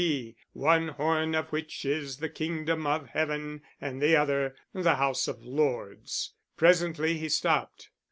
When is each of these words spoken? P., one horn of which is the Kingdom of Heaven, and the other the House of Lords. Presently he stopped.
P., 0.01 0.35
one 0.53 0.87
horn 0.87 1.35
of 1.35 1.49
which 1.51 1.85
is 1.85 2.17
the 2.17 2.27
Kingdom 2.27 2.87
of 2.87 3.09
Heaven, 3.09 3.61
and 3.79 4.01
the 4.01 4.15
other 4.15 4.55
the 4.73 4.95
House 4.95 5.27
of 5.27 5.43
Lords. 5.45 6.33
Presently 6.57 7.19
he 7.19 7.29
stopped. 7.29 7.91